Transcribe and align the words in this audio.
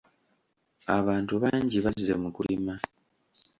Abantu 0.97 1.33
bangi 1.43 1.77
bazze 1.85 2.13
mu 2.21 2.29
kulima. 2.35 2.73